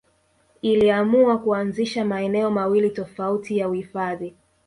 Iliamua 0.61 1.37
kuanzisha 1.39 2.05
maeneo 2.05 2.51
mawili 2.51 2.89
tofauti 2.89 3.57
ya 3.57 3.69
uhifadhi 3.69 4.35